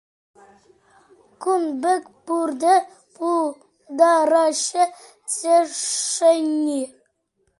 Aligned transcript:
Кун 1.45 1.63
пек 1.83 2.03
пурте 2.29 2.71
пултараҫҫӗ 3.17 4.83
тесшӗн-и? 5.35 6.81